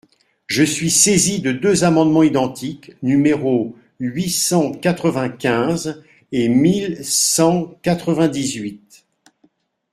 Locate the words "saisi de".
0.89-1.51